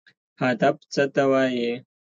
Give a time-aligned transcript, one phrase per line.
[0.41, 1.71] هدف څه ته وایي؟